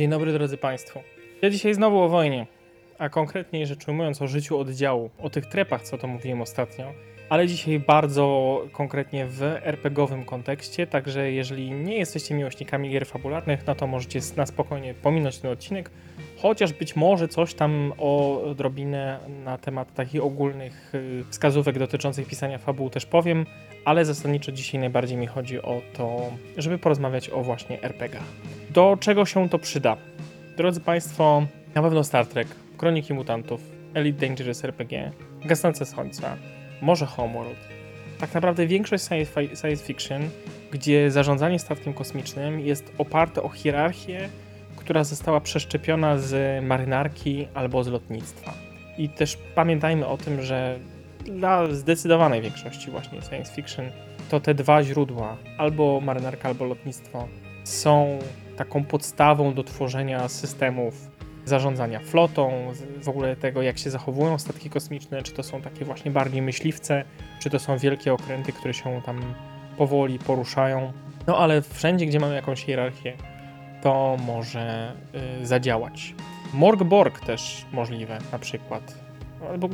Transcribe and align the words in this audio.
Dzień 0.00 0.10
dobry 0.10 0.32
drodzy 0.32 0.56
Państwo. 0.56 1.00
Ja 1.42 1.50
dzisiaj 1.50 1.74
znowu 1.74 2.00
o 2.00 2.08
wojnie, 2.08 2.46
a 2.98 3.08
konkretniej 3.08 3.66
rzecz 3.66 3.88
ujmując 3.88 4.22
o 4.22 4.26
życiu 4.26 4.58
oddziału, 4.58 5.10
o 5.18 5.30
tych 5.30 5.46
trepach, 5.46 5.82
co 5.82 5.98
to 5.98 6.06
mówiłem 6.06 6.42
ostatnio, 6.42 6.92
ale 7.28 7.46
dzisiaj 7.46 7.80
bardzo 7.80 8.64
konkretnie 8.72 9.26
w 9.26 9.42
RPGowym 9.42 10.24
kontekście, 10.24 10.86
także 10.86 11.32
jeżeli 11.32 11.70
nie 11.70 11.98
jesteście 11.98 12.34
miłośnikami 12.34 12.90
gier 12.90 13.06
fabularnych, 13.06 13.66
no 13.66 13.74
to 13.74 13.86
możecie 13.86 14.20
na 14.36 14.46
spokojnie 14.46 14.94
pominąć 14.94 15.38
ten 15.38 15.50
odcinek, 15.50 15.90
chociaż 16.42 16.72
być 16.72 16.96
może 16.96 17.28
coś 17.28 17.54
tam 17.54 17.92
o 17.98 18.42
odrobinę 18.42 19.18
na 19.44 19.58
temat 19.58 19.94
takich 19.94 20.24
ogólnych 20.24 20.94
y, 20.94 21.24
wskazówek 21.30 21.78
dotyczących 21.78 22.28
pisania 22.28 22.58
fabuł 22.58 22.90
też 22.90 23.06
powiem, 23.06 23.46
ale 23.84 24.04
zasadniczo 24.04 24.52
dzisiaj 24.52 24.80
najbardziej 24.80 25.18
mi 25.18 25.26
chodzi 25.26 25.62
o 25.62 25.80
to, 25.92 26.32
żeby 26.56 26.78
porozmawiać 26.78 27.30
o 27.30 27.42
właśnie 27.42 27.82
RPG. 27.82 28.20
Do 28.72 28.96
czego 29.00 29.26
się 29.26 29.48
to 29.48 29.58
przyda? 29.58 29.96
Drodzy 30.56 30.80
Państwo, 30.80 31.46
na 31.74 31.82
pewno 31.82 32.04
Star 32.04 32.26
Trek, 32.26 32.48
Kroniki 32.76 33.14
Mutantów, 33.14 33.60
Elite 33.94 34.26
Dangerous 34.26 34.64
RPG, 34.64 35.12
Gasnące 35.44 35.86
Słońca, 35.86 36.36
może 36.82 37.06
Homeworld. 37.06 37.58
Tak 38.20 38.34
naprawdę 38.34 38.66
większość 38.66 39.04
science 39.54 39.76
fiction, 39.76 40.22
gdzie 40.72 41.10
zarządzanie 41.10 41.58
statkiem 41.58 41.94
kosmicznym 41.94 42.60
jest 42.60 42.92
oparte 42.98 43.42
o 43.42 43.48
hierarchię, 43.48 44.28
która 44.76 45.04
została 45.04 45.40
przeszczepiona 45.40 46.18
z 46.18 46.64
marynarki 46.64 47.48
albo 47.54 47.84
z 47.84 47.88
lotnictwa. 47.88 48.54
I 48.98 49.08
też 49.08 49.38
pamiętajmy 49.54 50.06
o 50.06 50.16
tym, 50.16 50.42
że 50.42 50.78
dla 51.24 51.74
zdecydowanej 51.74 52.42
większości 52.42 52.90
właśnie 52.90 53.22
science 53.22 53.54
fiction 53.54 53.84
to 54.30 54.40
te 54.40 54.54
dwa 54.54 54.82
źródła, 54.82 55.36
albo 55.58 56.00
marynarka, 56.00 56.48
albo 56.48 56.64
lotnictwo, 56.64 57.28
są 57.64 58.18
taką 58.56 58.84
podstawą 58.84 59.54
do 59.54 59.64
tworzenia 59.64 60.28
systemów 60.28 61.10
zarządzania 61.44 62.00
flotą, 62.00 62.72
w 63.02 63.08
ogóle 63.08 63.36
tego, 63.36 63.62
jak 63.62 63.78
się 63.78 63.90
zachowują 63.90 64.38
statki 64.38 64.70
kosmiczne, 64.70 65.22
czy 65.22 65.32
to 65.32 65.42
są 65.42 65.62
takie 65.62 65.84
właśnie 65.84 66.10
bardziej 66.10 66.42
myśliwce, 66.42 67.04
czy 67.38 67.50
to 67.50 67.58
są 67.58 67.78
wielkie 67.78 68.12
okręty, 68.12 68.52
które 68.52 68.74
się 68.74 69.02
tam 69.06 69.34
powoli 69.78 70.18
poruszają. 70.18 70.92
No 71.26 71.38
ale 71.38 71.62
wszędzie, 71.62 72.06
gdzie 72.06 72.20
mamy 72.20 72.34
jakąś 72.34 72.64
hierarchię, 72.64 73.16
to 73.82 74.16
może 74.26 74.92
y, 75.42 75.46
zadziałać. 75.46 76.14
Morgborg 76.54 77.20
też 77.20 77.66
możliwe, 77.72 78.18
na 78.32 78.38
przykład. 78.38 78.94
Albo 79.50 79.68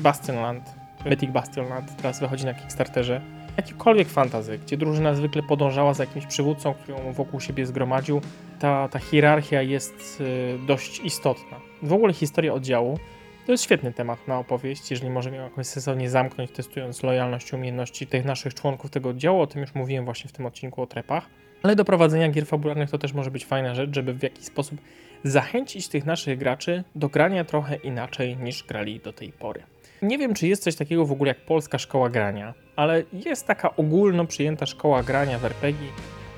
Bastionland, 0.00 0.74
Mythic 1.04 1.30
Bastionland 1.30 1.96
teraz 1.96 2.20
wychodzi 2.20 2.44
na 2.44 2.54
Kickstarterze. 2.54 3.20
Jakikolwiek 3.58 4.08
fantazy, 4.08 4.58
gdzie 4.58 4.76
drużyna 4.76 5.14
zwykle 5.14 5.42
podążała 5.42 5.94
za 5.94 6.04
jakimś 6.04 6.26
przywódcą, 6.26 6.74
który 6.74 6.98
ją 6.98 7.12
wokół 7.12 7.40
siebie 7.40 7.66
zgromadził, 7.66 8.20
ta, 8.58 8.88
ta 8.88 8.98
hierarchia 8.98 9.62
jest 9.62 10.20
y, 10.20 10.58
dość 10.66 11.00
istotna. 11.00 11.60
W 11.82 11.92
ogóle 11.92 12.12
historia 12.12 12.54
oddziału 12.54 12.98
to 13.46 13.52
jest 13.52 13.64
świetny 13.64 13.92
temat 13.92 14.28
na 14.28 14.38
opowieść, 14.38 14.90
jeżeli 14.90 15.10
możemy 15.10 15.36
ją 15.36 15.42
jakoś 15.42 15.66
sensownie 15.66 16.10
zamknąć, 16.10 16.50
testując 16.50 17.02
lojalność 17.02 17.52
i 17.52 17.56
umiejętności 17.56 18.06
tych 18.06 18.24
naszych 18.24 18.54
członków 18.54 18.90
tego 18.90 19.08
oddziału. 19.08 19.40
O 19.40 19.46
tym 19.46 19.60
już 19.60 19.74
mówiłem 19.74 20.04
właśnie 20.04 20.28
w 20.28 20.32
tym 20.32 20.46
odcinku 20.46 20.82
o 20.82 20.86
trepach. 20.86 21.26
Ale 21.62 21.76
do 21.76 21.84
prowadzenia 21.84 22.28
gier 22.28 22.46
fabularnych 22.46 22.90
to 22.90 22.98
też 22.98 23.12
może 23.12 23.30
być 23.30 23.46
fajna 23.46 23.74
rzecz, 23.74 23.94
żeby 23.94 24.14
w 24.14 24.22
jakiś 24.22 24.44
sposób 24.44 24.78
zachęcić 25.24 25.88
tych 25.88 26.06
naszych 26.06 26.38
graczy 26.38 26.84
do 26.94 27.08
grania 27.08 27.44
trochę 27.44 27.76
inaczej 27.76 28.36
niż 28.36 28.64
grali 28.64 29.00
do 29.00 29.12
tej 29.12 29.32
pory. 29.32 29.62
Nie 30.02 30.18
wiem, 30.18 30.34
czy 30.34 30.48
jest 30.48 30.62
coś 30.62 30.76
takiego 30.76 31.06
w 31.06 31.12
ogóle 31.12 31.28
jak 31.28 31.40
polska 31.40 31.78
szkoła 31.78 32.10
grania, 32.10 32.54
ale 32.78 33.02
jest 33.12 33.46
taka 33.46 33.76
ogólno 33.76 34.24
przyjęta 34.24 34.66
szkoła 34.66 35.02
grania 35.02 35.38
w 35.38 35.44
RPG, 35.44 35.88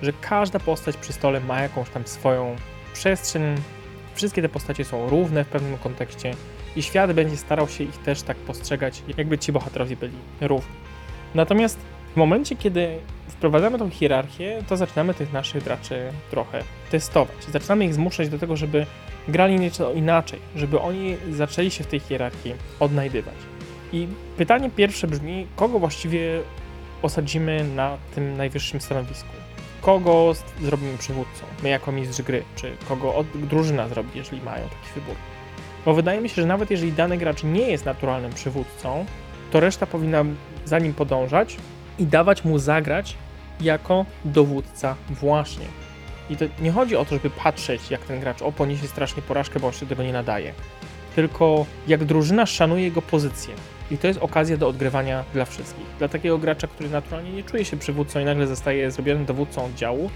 że 0.03 0.13
każda 0.21 0.59
postać 0.59 0.97
przy 0.97 1.13
stole 1.13 1.41
ma 1.41 1.61
jakąś 1.61 1.91
tam 1.91 2.07
swoją 2.07 2.57
przestrzeń. 2.93 3.43
Wszystkie 4.15 4.43
te 4.43 4.49
postacie 4.49 4.85
są 4.85 5.09
równe 5.09 5.45
w 5.45 5.49
pewnym 5.49 5.79
kontekście 5.79 6.35
i 6.77 6.83
świat 6.83 7.13
będzie 7.13 7.37
starał 7.37 7.69
się 7.69 7.85
ich 7.85 7.99
też 7.99 8.23
tak 8.23 8.37
postrzegać, 8.37 9.03
jakby 9.17 9.39
ci 9.39 9.53
bohaterowie 9.53 9.97
byli 9.97 10.17
równi. 10.41 10.75
Natomiast 11.35 11.79
w 12.15 12.17
momencie, 12.17 12.57
kiedy 12.57 12.99
wprowadzamy 13.29 13.79
tą 13.79 13.91
hierarchię, 13.91 14.63
to 14.69 14.77
zaczynamy 14.77 15.15
tych 15.15 15.33
naszych 15.33 15.65
graczy 15.65 16.13
trochę 16.31 16.63
testować. 16.91 17.45
Zaczynamy 17.53 17.85
ich 17.85 17.95
zmuszać 17.95 18.29
do 18.29 18.39
tego, 18.39 18.57
żeby 18.57 18.87
grali 19.29 19.61
nieco 19.61 19.93
inaczej, 19.93 20.39
żeby 20.57 20.81
oni 20.81 21.17
zaczęli 21.31 21.71
się 21.71 21.85
w 21.85 21.87
tej 21.87 22.01
hierarchii 22.01 22.55
odnajdywać. 22.81 23.60
I 23.93 24.09
pytanie 24.37 24.71
pierwsze 24.71 25.07
brzmi, 25.07 25.47
kogo 25.57 25.79
właściwie 25.79 26.41
osadzimy 27.03 27.65
na 27.65 27.97
tym 28.15 28.37
najwyższym 28.37 28.81
stanowisku? 28.81 29.29
Kogo 29.81 30.33
zrobimy 30.61 30.99
przywódcą? 30.99 31.45
My 31.63 31.69
jako 31.69 31.93
mistrz 31.93 32.23
gry, 32.23 32.43
czy 32.57 32.73
kogo 32.89 33.25
drużyna 33.35 33.89
zrobi, 33.89 34.11
jeżeli 34.15 34.43
mają 34.43 34.69
taki 34.69 34.95
wybór? 34.95 35.15
Bo 35.85 35.95
wydaje 35.95 36.21
mi 36.21 36.29
się, 36.29 36.43
że 36.43 36.47
nawet 36.47 36.71
jeżeli 36.71 36.93
dany 36.93 37.19
gracz 37.19 37.45
nie 37.45 37.71
jest 37.71 37.85
naturalnym 37.85 38.33
przywódcą, 38.33 39.05
to 39.51 39.61
reszta 39.61 39.87
powinna 39.87 40.25
za 40.65 40.79
nim 40.79 40.95
podążać 40.95 41.57
i 41.99 42.07
dawać 42.07 42.45
mu 42.45 42.59
zagrać 42.59 43.17
jako 43.61 44.07
dowódca 44.25 44.97
właśnie. 45.11 45.67
I 46.31 46.37
to 46.37 46.45
nie 46.61 46.73
chodzi 46.73 46.97
o 46.97 47.05
to, 47.05 47.15
żeby 47.15 47.31
patrzeć, 47.31 47.91
jak 47.91 48.01
ten 48.01 48.21
gracz 48.21 48.43
o 48.43 48.53
poniesie 48.53 48.87
strasznie 48.87 49.23
porażkę, 49.23 49.61
bo 49.61 49.67
on 49.67 49.73
się 49.73 49.81
do 49.81 49.89
tego 49.89 50.03
nie 50.03 50.13
nadaje. 50.13 50.53
Tylko 51.15 51.67
jak 51.87 52.05
drużyna 52.05 52.47
szanuje 52.47 52.85
jego 52.85 53.03
pozycję. 53.03 53.55
I 53.91 53.99
to 53.99 54.07
jest 54.07 54.21
okazja 54.23 54.57
do 54.57 54.69
odgrywania 54.69 55.25
dla 55.35 55.45
wszystkich. 55.45 55.85
Dla 55.99 56.09
takiego 56.09 56.39
gracza, 56.39 56.67
który 56.67 56.91
naturalnie 56.91 57.33
nie 57.33 57.43
czuje 57.43 57.65
się 57.65 57.77
przywódcą 57.77 58.21
i 58.21 58.25
nagle 58.25 58.47
zostaje 58.47 58.91
zrobionym 58.91 59.25
dowódcą 59.25 59.65
oddziału, 59.65 60.11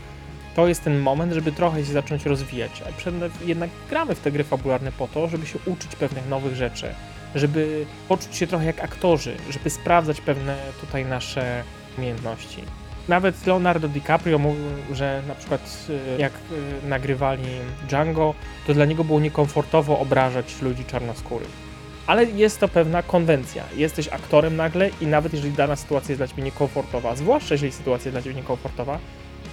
to 0.56 0.68
jest 0.68 0.84
ten 0.84 0.98
moment, 0.98 1.32
żeby 1.32 1.52
trochę 1.52 1.84
się 1.84 1.92
zacząć 1.92 2.26
rozwijać. 2.26 2.82
A 2.86 3.10
jednak 3.44 3.70
gramy 3.90 4.14
w 4.14 4.20
te 4.20 4.32
gry 4.32 4.44
fabularne 4.44 4.92
po 4.92 5.08
to, 5.08 5.28
żeby 5.28 5.46
się 5.46 5.58
uczyć 5.66 5.96
pewnych 5.96 6.28
nowych 6.28 6.56
rzeczy, 6.56 6.86
żeby 7.34 7.86
poczuć 8.08 8.36
się 8.36 8.46
trochę 8.46 8.64
jak 8.64 8.84
aktorzy, 8.84 9.36
żeby 9.50 9.70
sprawdzać 9.70 10.20
pewne 10.20 10.56
tutaj 10.80 11.04
nasze 11.04 11.62
umiejętności. 11.98 12.62
Nawet 13.08 13.46
Leonardo 13.46 13.88
DiCaprio 13.88 14.38
mówił, 14.38 14.64
że 14.92 15.22
na 15.28 15.34
przykład 15.34 15.86
y, 15.90 16.20
jak 16.20 16.32
y, 16.32 16.88
nagrywali 16.88 17.44
Django, 17.88 18.34
to 18.66 18.74
dla 18.74 18.84
niego 18.84 19.04
było 19.04 19.20
niekomfortowo 19.20 19.98
obrażać 19.98 20.62
ludzi 20.62 20.84
czarnoskórych. 20.84 21.64
Ale 22.06 22.24
jest 22.24 22.60
to 22.60 22.68
pewna 22.68 23.02
konwencja. 23.02 23.64
Jesteś 23.76 24.08
aktorem 24.08 24.56
nagle 24.56 24.90
i 25.00 25.06
nawet 25.06 25.32
jeżeli 25.32 25.52
dana 25.52 25.76
sytuacja 25.76 26.12
jest 26.12 26.20
dla 26.20 26.28
ciebie 26.28 26.42
niekomfortowa, 26.42 27.16
zwłaszcza 27.16 27.54
jeżeli 27.54 27.72
sytuacja 27.72 28.08
jest 28.08 28.14
dla 28.14 28.22
ciebie 28.22 28.36
niekomfortowa, 28.36 28.98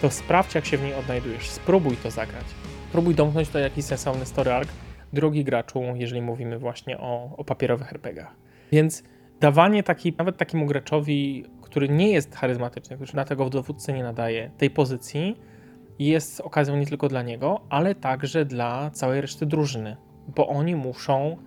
to 0.01 0.09
sprawdź 0.09 0.55
jak 0.55 0.65
się 0.65 0.77
w 0.77 0.83
niej 0.83 0.93
odnajdujesz. 0.93 1.49
Spróbuj 1.49 1.97
to 1.97 2.11
zagrać. 2.11 2.45
Spróbuj 2.89 3.15
domknąć 3.15 3.49
to 3.49 3.59
jakiś 3.59 3.85
sensowny 3.85 4.25
story 4.25 4.51
arc, 4.51 4.69
drogi 5.13 5.43
graczu, 5.43 5.83
jeżeli 5.95 6.21
mówimy 6.21 6.59
właśnie 6.59 6.97
o, 6.97 7.35
o 7.37 7.43
papierowych 7.43 7.91
RPGach. 7.91 8.35
Więc 8.71 9.03
dawanie 9.39 9.83
takiej, 9.83 10.13
nawet 10.17 10.37
takiemu 10.37 10.65
graczowi, 10.65 11.45
który 11.71 11.89
nie 11.89 12.11
jest 12.11 12.35
charyzmatyczny, 12.35 12.95
który 12.95 13.11
na 13.15 13.25
tego 13.25 13.49
dowódcę 13.49 13.93
nie 13.93 14.03
nadaje, 14.03 14.51
tej 14.57 14.69
pozycji, 14.69 15.39
jest 15.99 16.41
okazją 16.41 16.75
nie 16.75 16.85
tylko 16.85 17.07
dla 17.07 17.21
niego, 17.21 17.61
ale 17.69 17.95
także 17.95 18.45
dla 18.45 18.89
całej 18.89 19.21
reszty 19.21 19.45
drużyny, 19.45 19.97
bo 20.27 20.47
oni 20.47 20.75
muszą 20.75 21.37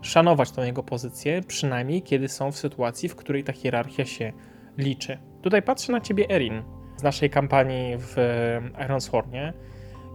szanować 0.00 0.50
tą 0.50 0.62
jego 0.62 0.82
pozycję, 0.82 1.42
przynajmniej 1.46 2.02
kiedy 2.02 2.28
są 2.28 2.52
w 2.52 2.56
sytuacji, 2.56 3.08
w 3.08 3.16
której 3.16 3.44
ta 3.44 3.52
hierarchia 3.52 4.04
się 4.04 4.32
liczy. 4.78 5.18
Tutaj 5.42 5.62
patrzę 5.62 5.92
na 5.92 6.00
ciebie, 6.00 6.30
Erin, 6.30 6.62
z 6.96 7.02
naszej 7.02 7.30
kampanii 7.30 7.96
w 7.98 8.16
Ironswornie, 8.84 9.52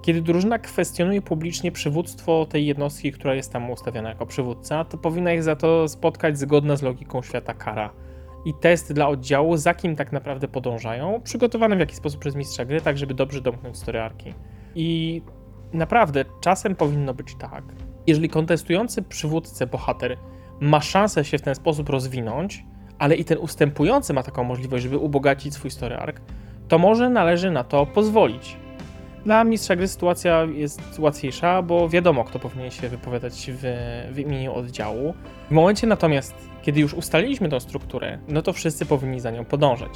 kiedy 0.01 0.21
drużyna 0.21 0.59
kwestionuje 0.59 1.21
publicznie 1.21 1.71
przywództwo 1.71 2.45
tej 2.45 2.65
jednostki, 2.65 3.11
która 3.11 3.35
jest 3.35 3.53
tam 3.53 3.71
ustawiona 3.71 4.09
jako 4.09 4.25
przywódca, 4.25 4.85
to 4.85 4.97
powinna 4.97 5.33
ich 5.33 5.43
za 5.43 5.55
to 5.55 5.87
spotkać 5.87 6.39
zgodna 6.39 6.75
z 6.75 6.81
logiką 6.81 7.21
świata 7.21 7.53
kara. 7.53 8.04
I 8.45 8.53
test 8.53 8.93
dla 8.93 9.07
oddziału, 9.07 9.57
za 9.57 9.73
kim 9.73 9.95
tak 9.95 10.11
naprawdę 10.11 10.47
podążają, 10.47 11.21
przygotowany 11.23 11.75
w 11.75 11.79
jakiś 11.79 11.97
sposób 11.97 12.19
przez 12.19 12.35
mistrza 12.35 12.65
gry, 12.65 12.81
tak 12.81 12.97
żeby 12.97 13.13
dobrze 13.13 13.41
domknąć 13.41 13.77
storyarki. 13.77 14.33
I 14.75 15.21
naprawdę 15.73 16.25
czasem 16.41 16.75
powinno 16.75 17.13
być 17.13 17.35
tak, 17.35 17.63
jeżeli 18.07 18.29
kontestujący 18.29 19.01
przywódcę 19.01 19.67
bohater 19.67 20.17
ma 20.59 20.81
szansę 20.81 21.25
się 21.25 21.37
w 21.37 21.41
ten 21.41 21.55
sposób 21.55 21.89
rozwinąć, 21.89 22.63
ale 22.99 23.15
i 23.15 23.25
ten 23.25 23.37
ustępujący 23.37 24.13
ma 24.13 24.23
taką 24.23 24.43
możliwość, 24.43 24.83
żeby 24.83 24.97
ubogacić 24.97 25.53
swój 25.53 25.71
story 25.71 25.95
arc, 25.95 26.17
to 26.67 26.77
może 26.77 27.09
należy 27.09 27.51
na 27.51 27.63
to 27.63 27.85
pozwolić. 27.85 28.57
Dla 29.25 29.43
mistrza 29.43 29.75
gry 29.75 29.87
sytuacja 29.87 30.43
jest 30.43 30.99
łatwiejsza, 30.99 31.61
bo 31.61 31.89
wiadomo, 31.89 32.23
kto 32.23 32.39
powinien 32.39 32.71
się 32.71 32.89
wypowiadać 32.89 33.51
w, 33.53 33.61
w 34.11 34.19
imieniu 34.19 34.53
oddziału. 34.53 35.13
W 35.49 35.51
momencie 35.51 35.87
natomiast, 35.87 36.35
kiedy 36.61 36.81
już 36.81 36.93
ustaliliśmy 36.93 37.49
tą 37.49 37.59
strukturę, 37.59 38.19
no 38.27 38.41
to 38.41 38.53
wszyscy 38.53 38.85
powinni 38.85 39.19
za 39.19 39.31
nią 39.31 39.45
podążać. 39.45 39.91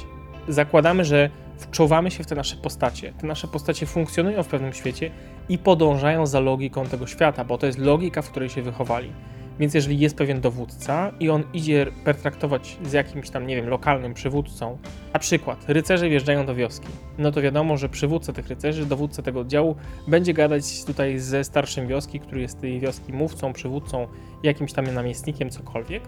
Zakładamy, 0.48 1.04
że 1.04 1.30
wczuwamy 1.58 2.10
się 2.10 2.24
w 2.24 2.26
te 2.26 2.34
nasze 2.34 2.56
postacie. 2.56 3.12
Te 3.20 3.26
nasze 3.26 3.48
postacie 3.48 3.86
funkcjonują 3.86 4.42
w 4.42 4.48
pewnym 4.48 4.72
świecie 4.72 5.10
i 5.48 5.58
podążają 5.58 6.26
za 6.26 6.40
logiką 6.40 6.86
tego 6.86 7.06
świata, 7.06 7.44
bo 7.44 7.58
to 7.58 7.66
jest 7.66 7.78
logika, 7.78 8.22
w 8.22 8.30
której 8.30 8.48
się 8.48 8.62
wychowali. 8.62 9.12
Więc 9.60 9.74
jeżeli 9.74 9.98
jest 9.98 10.16
pewien 10.16 10.40
dowódca 10.40 11.12
i 11.20 11.30
on 11.30 11.42
idzie 11.52 11.86
pertraktować 12.04 12.76
z 12.84 12.92
jakimś 12.92 13.30
tam, 13.30 13.46
nie 13.46 13.56
wiem, 13.56 13.68
lokalnym 13.68 14.14
przywódcą, 14.14 14.78
na 15.12 15.18
przykład 15.18 15.64
rycerze 15.68 16.08
wjeżdżają 16.08 16.46
do 16.46 16.54
wioski, 16.54 16.88
no 17.18 17.32
to 17.32 17.42
wiadomo, 17.42 17.76
że 17.76 17.88
przywódca 17.88 18.32
tych 18.32 18.48
rycerzy, 18.48 18.86
dowódca 18.86 19.22
tego 19.22 19.40
oddziału 19.40 19.76
będzie 20.08 20.34
gadać 20.34 20.84
tutaj 20.84 21.18
ze 21.18 21.44
starszym 21.44 21.86
wioski, 21.86 22.20
który 22.20 22.40
jest 22.40 22.60
tej 22.60 22.80
wioski 22.80 23.12
mówcą, 23.12 23.52
przywódcą, 23.52 24.06
jakimś 24.42 24.72
tam 24.72 24.94
namiestnikiem, 24.94 25.50
cokolwiek, 25.50 26.02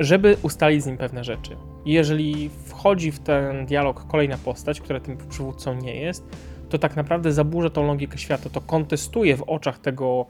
żeby 0.00 0.36
ustalić 0.42 0.82
z 0.82 0.86
nim 0.86 0.96
pewne 0.96 1.24
rzeczy. 1.24 1.56
Jeżeli 1.86 2.50
wchodzi 2.64 3.12
w 3.12 3.18
ten 3.18 3.66
dialog 3.66 4.06
kolejna 4.06 4.38
postać, 4.38 4.80
która 4.80 5.00
tym 5.00 5.16
przywódcą 5.28 5.74
nie 5.74 6.00
jest, 6.00 6.24
to 6.68 6.78
tak 6.78 6.96
naprawdę 6.96 7.32
zaburza 7.32 7.70
tą 7.70 7.86
logikę 7.86 8.18
świata, 8.18 8.50
to 8.50 8.60
kontestuje 8.60 9.36
w 9.36 9.42
oczach 9.42 9.78
tego, 9.78 10.26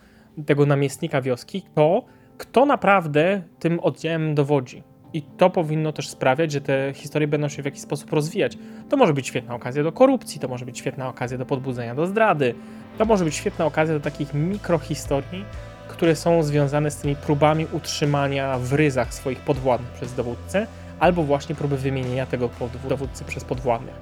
tego 0.47 0.67
namiestnika 0.67 1.23
wioski 1.23 1.63
to, 1.75 2.05
kto 2.39 2.67
naprawdę 2.67 3.43
tym 3.59 3.81
oddziałem 3.81 4.35
dowodzi. 4.35 4.83
I 5.13 5.23
to 5.23 5.51
powinno 5.51 5.93
też 5.93 6.09
sprawiać, 6.09 6.53
że 6.53 6.61
te 6.61 6.93
historie 6.95 7.29
będą 7.29 7.49
się 7.49 7.63
w 7.63 7.65
jakiś 7.65 7.81
sposób 7.81 8.13
rozwijać. 8.13 8.59
To 8.89 8.97
może 8.97 9.15
być 9.15 9.27
świetna 9.27 9.55
okazja 9.55 9.83
do 9.83 9.93
korupcji, 9.93 10.41
to 10.41 10.49
może 10.49 10.65
być 10.65 10.79
świetna 10.79 11.09
okazja 11.09 11.39
do 11.39 11.47
podbudzenia 11.47 11.95
do 11.95 12.07
zdrady, 12.07 12.55
to 12.99 13.05
może 13.05 13.25
być 13.25 13.35
świetna 13.35 13.67
okazja 13.67 13.95
do 13.95 14.01
takich 14.01 14.35
mikrohistorii, 14.35 15.45
które 15.89 16.17
są 16.17 16.43
związane 16.43 16.91
z 16.91 16.97
tymi 16.97 17.17
próbami 17.17 17.67
utrzymania 17.73 18.59
w 18.59 18.73
ryzach 18.73 19.15
swoich 19.15 19.41
podwładnych 19.41 19.91
przez 19.91 20.15
dowódcę, 20.15 20.67
albo 21.01 21.23
właśnie 21.23 21.55
próby 21.55 21.77
wymienienia 21.77 22.27
tego 22.27 22.51
dowódcy 22.89 23.25
przez 23.25 23.45
podwładnych. 23.45 23.95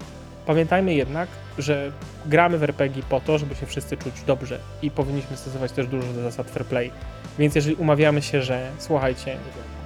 Pamiętajmy 0.46 0.94
jednak, 0.94 1.28
że 1.58 1.92
gramy 2.26 2.58
w 2.58 2.62
RPG 2.62 3.02
po 3.08 3.20
to, 3.20 3.38
żeby 3.38 3.54
się 3.54 3.66
wszyscy 3.66 3.96
czuć 3.96 4.22
dobrze 4.26 4.58
i 4.82 4.90
powinniśmy 4.90 5.36
stosować 5.36 5.72
też 5.72 5.86
dużo 5.86 6.12
zasad 6.12 6.50
fair 6.50 6.66
play. 6.66 6.90
Więc 7.38 7.54
jeżeli 7.54 7.74
umawiamy 7.74 8.22
się, 8.22 8.42
że 8.42 8.70
słuchajcie, 8.78 9.36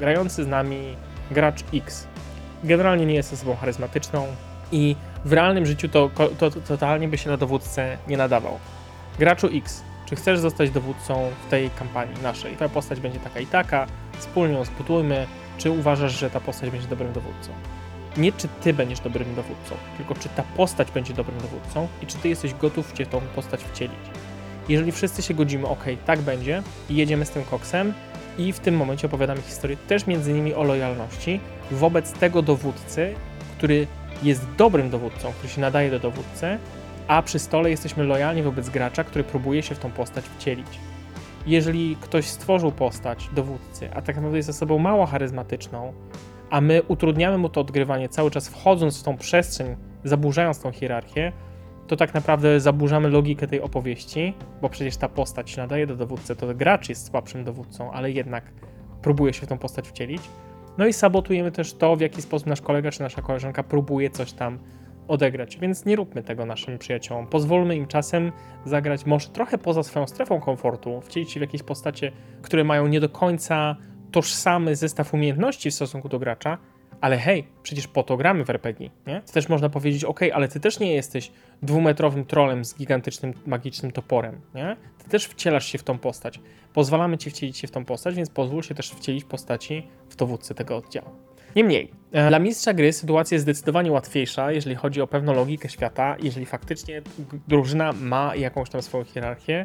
grający 0.00 0.44
z 0.44 0.46
nami 0.46 0.96
gracz 1.30 1.64
X 1.74 2.06
generalnie 2.64 3.06
nie 3.06 3.14
jest 3.14 3.32
osobą 3.32 3.56
charyzmatyczną 3.56 4.26
i 4.72 4.96
w 5.24 5.32
realnym 5.32 5.66
życiu 5.66 5.88
to, 5.88 6.10
to, 6.16 6.28
to 6.50 6.50
totalnie 6.50 7.08
by 7.08 7.18
się 7.18 7.30
na 7.30 7.36
dowódcę 7.36 7.98
nie 8.08 8.16
nadawał. 8.16 8.58
Graczu 9.18 9.48
X, 9.52 9.82
czy 10.06 10.16
chcesz 10.16 10.38
zostać 10.38 10.70
dowódcą 10.70 11.30
w 11.46 11.50
tej 11.50 11.70
kampanii 11.70 12.22
naszej? 12.22 12.54
Twoja 12.54 12.70
postać 12.70 13.00
będzie 13.00 13.18
taka 13.18 13.40
i 13.40 13.46
taka, 13.46 13.86
wspólnie 14.18 14.54
ją 14.54 14.64
zbudujmy. 14.64 15.26
Czy 15.58 15.70
uważasz, 15.70 16.12
że 16.12 16.30
ta 16.30 16.40
postać 16.40 16.70
będzie 16.70 16.88
dobrym 16.88 17.12
dowódcą? 17.12 17.52
Nie 18.16 18.32
czy 18.32 18.48
ty 18.48 18.74
będziesz 18.74 19.00
dobrym 19.00 19.34
dowódcą, 19.34 19.74
tylko 19.96 20.14
czy 20.14 20.28
ta 20.28 20.42
postać 20.56 20.90
będzie 20.90 21.14
dobrym 21.14 21.40
dowódcą 21.40 21.88
i 22.02 22.06
czy 22.06 22.18
ty 22.18 22.28
jesteś 22.28 22.54
gotów 22.54 22.92
cię 22.92 23.06
tą 23.06 23.20
postać 23.20 23.60
wcielić. 23.64 24.00
Jeżeli 24.70 24.92
wszyscy 24.92 25.22
się 25.22 25.34
godzimy, 25.34 25.66
ok, 25.66 25.84
tak 26.06 26.20
będzie 26.20 26.62
i 26.90 26.96
jedziemy 26.96 27.24
z 27.24 27.30
tym 27.30 27.44
koksem 27.44 27.92
i 28.38 28.52
w 28.52 28.60
tym 28.60 28.76
momencie 28.76 29.06
opowiadamy 29.06 29.42
historię 29.42 29.76
też 29.76 30.06
między 30.06 30.30
innymi 30.30 30.54
o 30.54 30.62
lojalności 30.62 31.40
wobec 31.70 32.12
tego 32.12 32.42
dowódcy, 32.42 33.14
który 33.58 33.86
jest 34.22 34.46
dobrym 34.58 34.90
dowódcą, 34.90 35.32
który 35.32 35.48
się 35.48 35.60
nadaje 35.60 35.90
do 35.90 35.98
dowódcy, 35.98 36.58
a 37.08 37.22
przy 37.22 37.38
stole 37.38 37.70
jesteśmy 37.70 38.04
lojalni 38.04 38.42
wobec 38.42 38.68
gracza, 38.68 39.04
który 39.04 39.24
próbuje 39.24 39.62
się 39.62 39.74
w 39.74 39.78
tą 39.78 39.90
postać 39.90 40.24
wcielić. 40.24 40.68
Jeżeli 41.46 41.96
ktoś 42.00 42.26
stworzył 42.26 42.72
postać 42.72 43.28
dowódcy, 43.32 43.88
a 43.94 44.02
tak 44.02 44.16
naprawdę 44.16 44.36
jest 44.36 44.50
osobą 44.50 44.78
mało 44.78 45.06
charyzmatyczną, 45.06 45.92
a 46.50 46.60
my 46.60 46.82
utrudniamy 46.82 47.38
mu 47.38 47.48
to 47.48 47.60
odgrywanie 47.60 48.08
cały 48.08 48.30
czas 48.30 48.48
wchodząc 48.48 49.00
w 49.00 49.02
tą 49.02 49.16
przestrzeń, 49.16 49.76
zaburzając 50.04 50.60
tą 50.60 50.72
hierarchię, 50.72 51.32
to 51.90 51.96
tak 51.96 52.14
naprawdę 52.14 52.60
zaburzamy 52.60 53.08
logikę 53.08 53.46
tej 53.46 53.60
opowieści, 53.60 54.34
bo 54.62 54.68
przecież 54.68 54.96
ta 54.96 55.08
postać 55.08 55.50
się 55.50 55.60
nadaje 55.60 55.86
do 55.86 55.96
dowódcy, 55.96 56.36
to 56.36 56.54
gracz 56.54 56.88
jest 56.88 57.10
słabszym 57.10 57.44
dowódcą, 57.44 57.92
ale 57.92 58.10
jednak 58.10 58.52
próbuje 59.02 59.32
się 59.32 59.46
w 59.46 59.48
tą 59.48 59.58
postać 59.58 59.88
wcielić. 59.88 60.22
No 60.78 60.86
i 60.86 60.92
sabotujemy 60.92 61.52
też 61.52 61.74
to, 61.74 61.96
w 61.96 62.00
jaki 62.00 62.22
sposób 62.22 62.46
nasz 62.46 62.60
kolega 62.60 62.90
czy 62.90 63.02
nasza 63.02 63.22
koleżanka 63.22 63.62
próbuje 63.62 64.10
coś 64.10 64.32
tam 64.32 64.58
odegrać, 65.08 65.58
więc 65.58 65.86
nie 65.86 65.96
róbmy 65.96 66.22
tego 66.22 66.46
naszym 66.46 66.78
przyjaciołom. 66.78 67.26
Pozwólmy 67.26 67.76
im 67.76 67.86
czasem 67.86 68.32
zagrać 68.64 69.06
może 69.06 69.28
trochę 69.28 69.58
poza 69.58 69.82
swoją 69.82 70.06
strefą 70.06 70.40
komfortu, 70.40 71.00
wcielić 71.00 71.32
się 71.32 71.40
w 71.40 71.42
jakieś 71.42 71.62
postacie, 71.62 72.12
które 72.42 72.64
mają 72.64 72.86
nie 72.86 73.00
do 73.00 73.08
końca 73.08 73.76
tożsamy 74.12 74.76
zestaw 74.76 75.14
umiejętności 75.14 75.70
w 75.70 75.74
stosunku 75.74 76.08
do 76.08 76.18
gracza, 76.18 76.58
ale 77.00 77.18
hej, 77.18 77.46
przecież 77.62 77.86
po 77.86 78.02
to 78.02 78.16
gramy 78.16 78.44
w 78.44 78.50
RPG, 78.50 78.90
nie? 79.06 79.22
To 79.26 79.32
też 79.32 79.48
można 79.48 79.68
powiedzieć, 79.68 80.04
ok, 80.04 80.20
ale 80.32 80.48
ty 80.48 80.60
też 80.60 80.80
nie 80.80 80.94
jesteś 80.94 81.32
dwumetrowym 81.62 82.24
trolem 82.24 82.64
z 82.64 82.74
gigantycznym, 82.74 83.34
magicznym 83.46 83.92
toporem, 83.92 84.40
nie? 84.54 84.76
Ty 85.04 85.10
też 85.10 85.26
wcielasz 85.26 85.66
się 85.66 85.78
w 85.78 85.82
tą 85.82 85.98
postać. 85.98 86.40
Pozwalamy 86.72 87.18
ci 87.18 87.30
wcielić 87.30 87.58
się 87.58 87.68
w 87.68 87.70
tą 87.70 87.84
postać, 87.84 88.14
więc 88.14 88.30
pozwól 88.30 88.62
się 88.62 88.74
też 88.74 88.90
wcielić 88.90 89.24
postaci 89.24 89.86
w 90.10 90.16
dowódcy 90.16 90.54
tego 90.54 90.76
oddziału. 90.76 91.10
Niemniej, 91.56 91.90
e, 92.12 92.28
dla 92.28 92.38
mistrza 92.38 92.72
gry 92.72 92.92
sytuacja 92.92 93.34
jest 93.34 93.42
zdecydowanie 93.42 93.92
łatwiejsza, 93.92 94.52
jeżeli 94.52 94.76
chodzi 94.76 95.00
o 95.00 95.06
pewną 95.06 95.34
logikę 95.34 95.68
świata, 95.68 96.16
jeżeli 96.22 96.46
faktycznie 96.46 97.02
drużyna 97.48 97.92
ma 97.92 98.36
jakąś 98.36 98.70
tam 98.70 98.82
swoją 98.82 99.04
hierarchię 99.04 99.64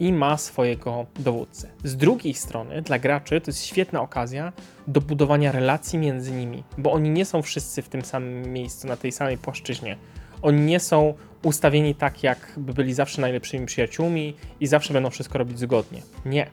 i 0.00 0.12
ma 0.12 0.36
swojego 0.36 1.06
dowódcę. 1.18 1.68
Z 1.84 1.96
drugiej 1.96 2.34
strony, 2.34 2.82
dla 2.82 2.98
graczy 2.98 3.40
to 3.40 3.50
jest 3.50 3.64
świetna 3.64 4.00
okazja 4.00 4.52
do 4.86 5.00
budowania 5.00 5.52
relacji 5.52 5.98
między 5.98 6.32
nimi, 6.32 6.64
bo 6.78 6.92
oni 6.92 7.10
nie 7.10 7.24
są 7.24 7.42
wszyscy 7.42 7.82
w 7.82 7.88
tym 7.88 8.02
samym 8.02 8.52
miejscu, 8.52 8.86
na 8.86 8.96
tej 8.96 9.12
samej 9.12 9.38
płaszczyźnie. 9.38 9.96
Oni 10.42 10.60
nie 10.60 10.80
są 10.80 11.14
ustawieni 11.42 11.94
tak, 11.94 12.22
jakby 12.22 12.74
byli 12.74 12.94
zawsze 12.94 13.20
najlepszymi 13.20 13.66
przyjaciółmi 13.66 14.36
i 14.60 14.66
zawsze 14.66 14.92
będą 14.92 15.10
wszystko 15.10 15.38
robić 15.38 15.58
zgodnie. 15.58 16.02
Nie. 16.24 16.46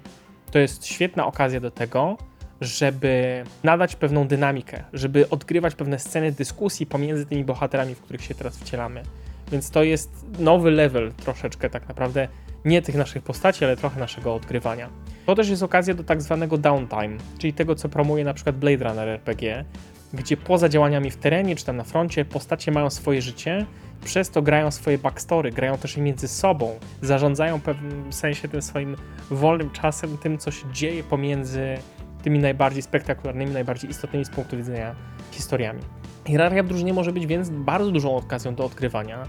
To 0.51 0.59
jest 0.59 0.85
świetna 0.85 1.27
okazja 1.27 1.59
do 1.59 1.71
tego, 1.71 2.17
żeby 2.61 3.43
nadać 3.63 3.95
pewną 3.95 4.27
dynamikę, 4.27 4.83
żeby 4.93 5.29
odgrywać 5.29 5.75
pewne 5.75 6.00
sceny 6.00 6.31
dyskusji 6.31 6.85
pomiędzy 6.85 7.25
tymi 7.25 7.43
bohaterami, 7.43 7.95
w 7.95 8.01
których 8.01 8.23
się 8.23 8.35
teraz 8.35 8.57
wcielamy. 8.57 9.03
Więc 9.51 9.71
to 9.71 9.83
jest 9.83 10.25
nowy 10.39 10.71
level 10.71 11.11
troszeczkę 11.13 11.69
tak 11.69 11.88
naprawdę 11.88 12.27
nie 12.67 12.81
tych 12.81 12.95
naszych 12.95 13.23
postaci, 13.23 13.65
ale 13.65 13.77
trochę 13.77 13.99
naszego 13.99 14.35
odgrywania. 14.35 14.89
To 15.25 15.35
też 15.35 15.49
jest 15.49 15.63
okazja 15.63 15.93
do 15.93 16.03
tak 16.03 16.21
zwanego 16.21 16.57
downtime, 16.57 17.17
czyli 17.37 17.53
tego, 17.53 17.75
co 17.75 17.89
promuje 17.89 18.23
na 18.23 18.33
przykład 18.33 18.57
Blade 18.57 18.89
Runner 18.89 19.09
RPG, 19.09 19.65
gdzie 20.13 20.37
poza 20.37 20.69
działaniami 20.69 21.11
w 21.11 21.17
terenie 21.17 21.55
czy 21.55 21.65
tam 21.65 21.77
na 21.77 21.83
froncie 21.83 22.25
postacie 22.25 22.71
mają 22.71 22.89
swoje 22.89 23.21
życie, 23.21 23.65
przez 24.05 24.29
to 24.29 24.41
grają 24.41 24.71
swoje 24.71 24.97
backstory, 24.97 25.51
grają 25.51 25.77
też 25.77 25.97
i 25.97 26.01
między 26.01 26.27
sobą, 26.27 26.79
zarządzają 27.01 27.57
w 27.57 27.61
pewnym 27.61 28.13
sensie 28.13 28.47
tym 28.47 28.61
swoim 28.61 28.95
wolnym 29.31 29.69
czasem, 29.69 30.17
tym, 30.17 30.37
co 30.37 30.51
się 30.51 30.71
dzieje 30.73 31.03
pomiędzy 31.03 31.77
tymi 32.24 32.39
najbardziej 32.39 32.81
spektakularnymi, 32.81 33.51
najbardziej 33.51 33.89
istotnymi 33.89 34.25
z 34.25 34.29
punktu 34.29 34.57
widzenia 34.57 34.95
historiami. 35.31 35.81
Hierarchia 36.25 36.63
w 36.63 36.67
drużynie 36.67 36.93
może 36.93 37.12
być 37.12 37.27
więc 37.27 37.50
bardzo 37.50 37.91
dużą 37.91 38.15
okazją 38.15 38.55
do 38.55 38.65
odgrywania, 38.65 39.24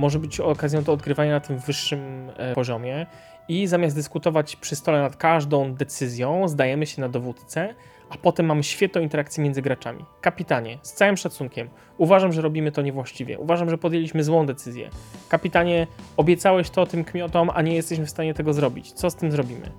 może 0.00 0.18
być 0.18 0.40
okazją 0.40 0.82
do 0.82 0.92
odgrywania 0.92 1.32
na 1.32 1.40
tym 1.40 1.58
wyższym 1.58 2.30
e, 2.36 2.54
poziomie 2.54 3.06
i 3.48 3.66
zamiast 3.66 3.96
dyskutować 3.96 4.56
przy 4.56 4.76
stole 4.76 5.00
nad 5.00 5.16
każdą 5.16 5.74
decyzją, 5.74 6.48
zdajemy 6.48 6.86
się 6.86 7.00
na 7.00 7.08
dowódcę, 7.08 7.74
a 8.10 8.16
potem 8.16 8.46
mamy 8.46 8.62
świetną 8.62 9.00
interakcję 9.00 9.44
między 9.44 9.62
graczami. 9.62 10.04
Kapitanie, 10.20 10.78
z 10.82 10.92
całym 10.92 11.16
szacunkiem, 11.16 11.68
uważam, 11.98 12.32
że 12.32 12.42
robimy 12.42 12.72
to 12.72 12.82
niewłaściwie. 12.82 13.38
Uważam, 13.38 13.70
że 13.70 13.78
podjęliśmy 13.78 14.24
złą 14.24 14.46
decyzję. 14.46 14.90
Kapitanie, 15.28 15.86
obiecałeś 16.16 16.70
to 16.70 16.86
tym 16.86 17.04
kmiotom, 17.04 17.50
a 17.54 17.62
nie 17.62 17.74
jesteśmy 17.74 18.06
w 18.06 18.10
stanie 18.10 18.34
tego 18.34 18.52
zrobić. 18.52 18.92
Co 18.92 19.10
z 19.10 19.16
tym 19.16 19.32
zrobimy? 19.32 19.70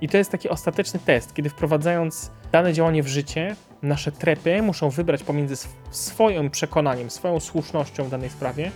I 0.00 0.08
to 0.08 0.16
jest 0.16 0.30
taki 0.30 0.48
ostateczny 0.48 1.00
test, 1.00 1.34
kiedy 1.34 1.48
wprowadzając 1.48 2.30
dane 2.52 2.72
działanie 2.72 3.02
w 3.02 3.08
życie, 3.08 3.56
nasze 3.82 4.12
trepy 4.12 4.62
muszą 4.62 4.90
wybrać 4.90 5.22
pomiędzy 5.22 5.54
swoim 5.90 6.50
przekonaniem, 6.50 7.10
swoją 7.10 7.40
słusznością 7.40 8.04
w 8.04 8.10
danej 8.10 8.30
sprawie, 8.30 8.70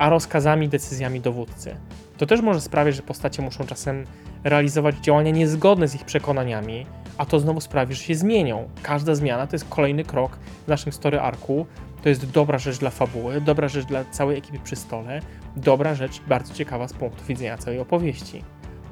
a 0.00 0.08
rozkazami, 0.08 0.68
decyzjami 0.68 1.20
dowódcy. 1.20 1.76
To 2.16 2.26
też 2.26 2.40
może 2.40 2.60
sprawiać, 2.60 2.96
że 2.96 3.02
postacie 3.02 3.42
muszą 3.42 3.66
czasem 3.66 4.04
realizować 4.44 4.96
działania 4.96 5.30
niezgodne 5.30 5.88
z 5.88 5.94
ich 5.94 6.04
przekonaniami, 6.04 6.86
a 7.18 7.26
to 7.26 7.40
znowu 7.40 7.60
sprawi, 7.60 7.94
że 7.94 8.02
się 8.02 8.14
zmienią. 8.14 8.68
Każda 8.82 9.14
zmiana 9.14 9.46
to 9.46 9.54
jest 9.54 9.68
kolejny 9.68 10.04
krok 10.04 10.38
w 10.64 10.68
naszym 10.68 10.92
story 10.92 11.20
arku. 11.20 11.66
To 12.02 12.08
jest 12.08 12.30
dobra 12.30 12.58
rzecz 12.58 12.78
dla 12.78 12.90
fabuły, 12.90 13.40
dobra 13.40 13.68
rzecz 13.68 13.84
dla 13.84 14.04
całej 14.04 14.38
ekipy 14.38 14.58
przy 14.64 14.76
stole, 14.76 15.20
dobra 15.56 15.94
rzecz, 15.94 16.20
bardzo 16.28 16.54
ciekawa 16.54 16.88
z 16.88 16.92
punktu 16.92 17.24
widzenia 17.24 17.58
całej 17.58 17.80
opowieści. 17.80 18.44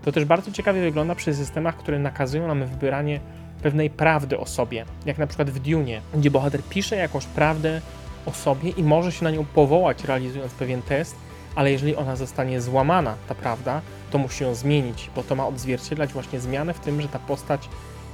To 0.02 0.12
też 0.12 0.24
bardzo 0.24 0.52
ciekawie 0.52 0.80
wygląda 0.80 1.14
przy 1.14 1.34
systemach, 1.34 1.76
które 1.76 1.98
nakazują 1.98 2.48
nam 2.48 2.66
wybieranie 2.66 3.20
pewnej 3.62 3.90
prawdy 3.90 4.38
o 4.38 4.46
sobie, 4.46 4.84
jak 5.06 5.18
na 5.18 5.26
przykład 5.26 5.50
w 5.50 5.58
Dune, 5.58 6.00
gdzie 6.14 6.30
bohater 6.30 6.62
pisze 6.62 6.96
jakąś 6.96 7.26
prawdę 7.26 7.80
o 8.28 8.32
sobie 8.32 8.70
i 8.70 8.82
może 8.82 9.12
się 9.12 9.24
na 9.24 9.30
nią 9.30 9.44
powołać, 9.44 10.04
realizując 10.04 10.52
pewien 10.52 10.82
test, 10.82 11.16
ale 11.54 11.72
jeżeli 11.72 11.96
ona 11.96 12.16
zostanie 12.16 12.60
złamana, 12.60 13.14
ta 13.28 13.34
prawda, 13.34 13.80
to 14.10 14.18
musi 14.18 14.44
ją 14.44 14.54
zmienić, 14.54 15.10
bo 15.16 15.22
to 15.22 15.34
ma 15.34 15.46
odzwierciedlać 15.46 16.12
właśnie 16.12 16.40
zmianę 16.40 16.74
w 16.74 16.80
tym, 16.80 17.00
że 17.00 17.08
ta 17.08 17.18
postać 17.18 17.68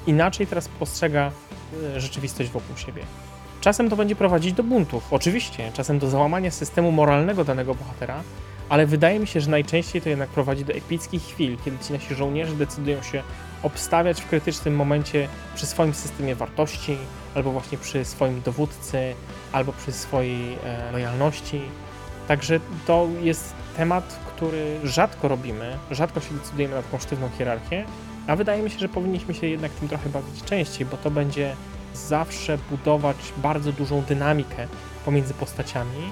inaczej 0.07 0.47
teraz 0.47 0.69
postrzega 0.69 1.31
e, 1.97 2.01
rzeczywistość 2.01 2.51
wokół 2.51 2.77
siebie. 2.77 3.03
Czasem 3.61 3.91
to 3.91 3.97
będzie 3.97 4.17
prowadzić 4.17 4.53
do 4.53 4.63
buntów, 4.63 5.13
oczywiście, 5.13 5.71
czasem 5.73 5.99
do 5.99 6.11
załamania 6.11 6.51
systemu 6.51 6.93
moralnego 6.93 7.45
danego 7.45 7.75
bohatera, 7.75 8.23
ale 8.69 8.87
wydaje 8.87 9.21
mi 9.21 9.27
się, 9.27 9.41
że 9.41 9.51
najczęściej 9.51 10.03
to 10.03 10.09
jednak 10.09 10.29
prowadzi 10.29 10.65
do 10.65 10.73
epickich 10.73 11.23
chwil, 11.23 11.57
kiedy 11.65 11.79
ci 11.79 11.93
nasi 11.93 12.15
żołnierze 12.15 12.55
decydują 12.55 13.03
się 13.03 13.23
obstawiać 13.63 14.21
w 14.21 14.29
krytycznym 14.29 14.77
momencie 14.77 15.29
przy 15.55 15.67
swoim 15.67 15.95
systemie 15.95 16.35
wartości, 16.35 16.97
albo 17.35 17.53
właśnie 17.53 17.79
przy 17.79 18.05
swoim 18.05 18.43
dowódcy, 18.43 19.15
albo 19.53 19.73
przy 19.73 19.93
swojej 19.93 20.55
e, 20.65 20.93
lojalności. 20.93 21.61
Także 22.29 22.61
to 22.87 23.09
jest 23.23 23.55
temat, 23.77 24.21
który 24.27 24.81
rzadko 24.85 25.29
robimy, 25.29 25.79
rzadko 25.91 26.21
się 26.21 26.35
decydujemy 26.35 26.75
na 26.75 26.83
taką 26.83 26.99
sztywną 26.99 27.29
hierarchię, 27.39 27.85
a 28.27 28.37
wydaje 28.37 28.63
mi 28.63 28.71
się, 28.71 28.79
że 28.79 28.89
powinniśmy 28.89 29.35
się 29.35 29.47
jednak 29.47 29.73
tym 29.73 29.89
trochę 29.89 30.09
bawić 30.11 30.45
częściej, 30.45 30.87
bo 30.87 30.97
to 30.97 31.11
będzie 31.11 31.57
zawsze 31.95 32.59
budować 32.71 33.17
bardzo 33.37 33.73
dużą 33.73 34.03
dynamikę 34.03 34.67
pomiędzy 35.05 35.35
postaciami, 35.35 36.11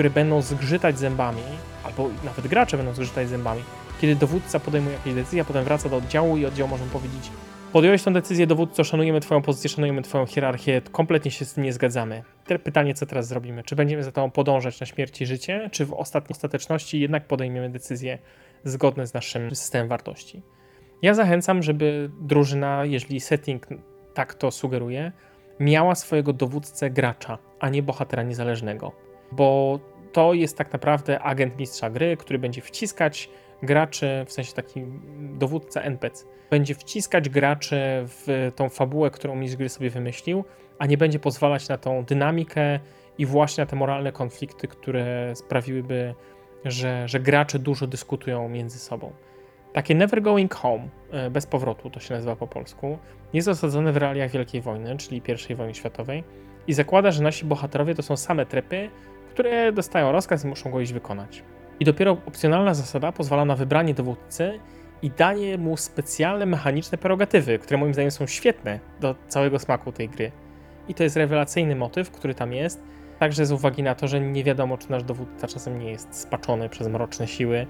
które 0.00 0.10
będą 0.10 0.42
zgrzytać 0.42 0.98
zębami, 0.98 1.42
albo 1.84 2.08
nawet 2.24 2.46
gracze 2.46 2.76
będą 2.76 2.94
zgrzytać 2.94 3.28
zębami, 3.28 3.62
kiedy 4.00 4.16
dowódca 4.16 4.60
podejmuje 4.60 4.96
jakieś 4.96 5.14
decyzje, 5.14 5.42
a 5.42 5.44
potem 5.44 5.64
wraca 5.64 5.88
do 5.88 5.96
oddziału 5.96 6.36
i 6.36 6.46
oddział 6.46 6.68
może 6.68 6.84
powiedzieć 6.84 7.30
podjąłeś 7.72 8.02
tę 8.02 8.12
decyzję, 8.12 8.46
dowódco, 8.46 8.84
szanujemy 8.84 9.20
twoją 9.20 9.42
pozycję, 9.42 9.70
szanujemy 9.70 10.02
twoją 10.02 10.26
hierarchię, 10.26 10.82
kompletnie 10.92 11.30
się 11.30 11.44
z 11.44 11.54
tym 11.54 11.64
nie 11.64 11.72
zgadzamy. 11.72 12.22
Teraz 12.44 12.62
pytanie, 12.62 12.94
co 12.94 13.06
teraz 13.06 13.28
zrobimy? 13.28 13.62
Czy 13.62 13.76
będziemy 13.76 14.02
za 14.02 14.12
tobą 14.12 14.30
podążać 14.30 14.80
na 14.80 14.86
śmierć 14.86 15.20
i 15.20 15.26
życie, 15.26 15.70
czy 15.72 15.86
w 15.86 15.92
ostatniej 15.92 16.32
ostateczności 16.32 17.00
jednak 17.00 17.26
podejmiemy 17.26 17.70
decyzje 17.70 18.18
zgodne 18.64 19.06
z 19.06 19.14
naszym 19.14 19.50
systemem 19.50 19.88
wartości? 19.88 20.42
Ja 21.02 21.14
zachęcam, 21.14 21.62
żeby 21.62 22.10
drużyna, 22.20 22.84
jeżeli 22.84 23.20
setting 23.20 23.66
tak 24.14 24.34
to 24.34 24.50
sugeruje, 24.50 25.12
miała 25.60 25.94
swojego 25.94 26.32
dowódcę 26.32 26.90
gracza, 26.90 27.38
a 27.60 27.68
nie 27.68 27.82
bohatera 27.82 28.22
niezależnego. 28.22 28.92
Bo 29.32 29.80
to 30.12 30.34
jest 30.34 30.56
tak 30.56 30.72
naprawdę 30.72 31.20
agent 31.20 31.58
mistrza 31.58 31.90
gry, 31.90 32.16
który 32.16 32.38
będzie 32.38 32.60
wciskać 32.60 33.30
graczy, 33.62 34.24
w 34.26 34.32
sensie 34.32 34.52
taki 34.52 34.82
dowódca 35.18 35.80
NPC, 35.80 36.24
będzie 36.50 36.74
wciskać 36.74 37.28
graczy 37.28 37.76
w 38.04 38.50
tą 38.56 38.68
fabułę, 38.68 39.10
którą 39.10 39.36
mistrz 39.36 39.56
gry 39.56 39.68
sobie 39.68 39.90
wymyślił, 39.90 40.44
a 40.78 40.86
nie 40.86 40.98
będzie 40.98 41.18
pozwalać 41.18 41.68
na 41.68 41.78
tą 41.78 42.04
dynamikę 42.04 42.80
i 43.18 43.26
właśnie 43.26 43.62
na 43.62 43.66
te 43.66 43.76
moralne 43.76 44.12
konflikty, 44.12 44.68
które 44.68 45.36
sprawiłyby, 45.36 46.14
że, 46.64 47.08
że 47.08 47.20
gracze 47.20 47.58
dużo 47.58 47.86
dyskutują 47.86 48.48
między 48.48 48.78
sobą. 48.78 49.12
Takie 49.72 49.94
Never 49.94 50.22
Going 50.22 50.54
Home, 50.54 50.88
e, 51.10 51.30
bez 51.30 51.46
powrotu 51.46 51.90
to 51.90 52.00
się 52.00 52.14
nazywa 52.14 52.36
po 52.36 52.46
polsku, 52.46 52.98
jest 53.32 53.48
osadzone 53.48 53.92
w 53.92 53.96
realiach 53.96 54.30
Wielkiej 54.30 54.60
Wojny, 54.60 54.96
czyli 54.96 55.22
I 55.50 55.54
wojny 55.54 55.74
światowej 55.74 56.24
i 56.66 56.72
zakłada, 56.72 57.10
że 57.10 57.22
nasi 57.22 57.44
bohaterowie 57.44 57.94
to 57.94 58.02
są 58.02 58.16
same 58.16 58.46
trepy, 58.46 58.90
które 59.30 59.72
dostają 59.72 60.12
rozkaz 60.12 60.44
i 60.44 60.48
muszą 60.48 60.70
go 60.70 60.80
iść 60.80 60.92
wykonać. 60.92 61.42
I 61.80 61.84
dopiero 61.84 62.12
opcjonalna 62.26 62.74
zasada 62.74 63.12
pozwala 63.12 63.44
na 63.44 63.56
wybranie 63.56 63.94
dowódcy 63.94 64.60
i 65.02 65.10
danie 65.10 65.58
mu 65.58 65.76
specjalne 65.76 66.46
mechaniczne 66.46 66.98
prerogatywy, 66.98 67.58
które 67.58 67.78
moim 67.78 67.94
zdaniem 67.94 68.10
są 68.10 68.26
świetne 68.26 68.80
do 69.00 69.14
całego 69.28 69.58
smaku 69.58 69.92
tej 69.92 70.08
gry. 70.08 70.32
I 70.88 70.94
to 70.94 71.02
jest 71.02 71.16
rewelacyjny 71.16 71.76
motyw, 71.76 72.10
który 72.10 72.34
tam 72.34 72.52
jest, 72.52 72.82
także 73.18 73.46
z 73.46 73.52
uwagi 73.52 73.82
na 73.82 73.94
to, 73.94 74.08
że 74.08 74.20
nie 74.20 74.44
wiadomo, 74.44 74.78
czy 74.78 74.90
nasz 74.90 75.04
dowódca 75.04 75.46
czasem 75.46 75.78
nie 75.78 75.90
jest 75.90 76.14
spaczony 76.14 76.68
przez 76.68 76.88
mroczne 76.88 77.28
siły 77.28 77.66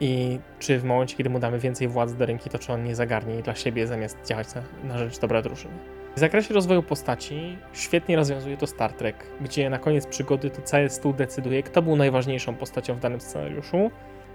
i 0.00 0.38
czy 0.58 0.78
w 0.78 0.84
momencie, 0.84 1.16
kiedy 1.16 1.30
mu 1.30 1.38
damy 1.38 1.58
więcej 1.58 1.88
władzy 1.88 2.16
do 2.16 2.26
ręki, 2.26 2.50
to 2.50 2.58
czy 2.58 2.72
on 2.72 2.84
nie 2.84 2.94
zagarnie 2.94 3.42
dla 3.42 3.54
siebie 3.54 3.86
zamiast 3.86 4.18
działać 4.26 4.46
na, 4.54 4.62
na 4.84 4.98
rzecz 4.98 5.18
dobra 5.18 5.42
drużyny. 5.42 5.99
W 6.16 6.18
zakresie 6.18 6.54
rozwoju 6.54 6.82
postaci 6.82 7.58
świetnie 7.72 8.16
rozwiązuje 8.16 8.56
to 8.56 8.66
Star 8.66 8.92
Trek, 8.92 9.16
gdzie 9.40 9.70
na 9.70 9.78
koniec 9.78 10.06
przygody 10.06 10.50
to 10.50 10.62
cały 10.62 10.90
stół 10.90 11.12
decyduje, 11.12 11.62
kto 11.62 11.82
był 11.82 11.96
najważniejszą 11.96 12.54
postacią 12.54 12.94
w 12.94 13.00
danym 13.00 13.20
scenariuszu, 13.20 13.90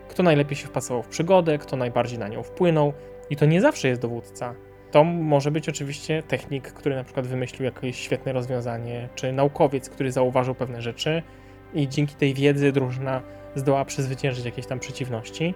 kto 0.10 0.24
najlepiej 0.24 0.55
się 0.55 0.67
wpasował 0.67 1.03
w 1.03 1.08
przygodę, 1.08 1.58
kto 1.58 1.77
najbardziej 1.77 2.20
na 2.20 2.27
nią 2.27 2.44
wpłynął. 2.44 2.94
I 3.29 3.36
to 3.36 3.46
nie 3.46 3.62
zawsze 3.62 3.88
jest 3.88 4.01
dowódca. 4.01 4.55
To 4.91 5.03
może 5.03 5.51
być 5.51 5.70
oczywiście 5.70 6.24
technik, 6.24 6.72
który 6.72 6.96
na 6.96 7.03
przykład 7.03 7.27
wymyślił 7.27 7.65
jakieś 7.65 8.00
świetne 8.00 8.34
rozwiązanie, 8.34 9.10
czy 9.15 9.32
naukowiec, 9.32 9.89
który 9.89 10.12
zauważył 10.12 10.55
pewne 10.55 10.82
rzeczy 10.82 11.24
i 11.74 11.89
dzięki 11.89 12.15
tej 12.15 12.34
wiedzy 12.34 12.72
drużyna 12.72 13.22
zdoła 13.55 13.86
przezwyciężyć 13.86 14.46
jakieś 14.46 14.65
tam 14.65 14.79
przeciwności. 14.79 15.53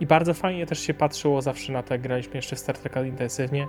I 0.00 0.06
bardzo 0.06 0.34
fajnie 0.34 0.66
też 0.66 0.78
się 0.78 0.94
patrzyło 0.94 1.42
zawsze 1.42 1.72
na 1.72 1.82
to, 1.82 1.94
jak 1.94 2.00
graliśmy 2.00 2.34
jeszcze 2.34 2.56
w 2.56 2.58
Star 2.58 2.78
Trek 2.78 3.06
intensywnie, 3.06 3.66